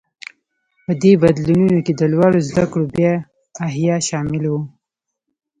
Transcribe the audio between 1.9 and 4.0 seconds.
د لوړو زده کړو بیا احیا